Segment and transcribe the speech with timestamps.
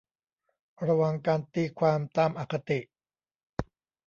[0.85, 2.79] ระวังการตีความตามอคติ